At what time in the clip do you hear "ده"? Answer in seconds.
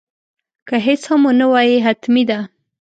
2.29-2.39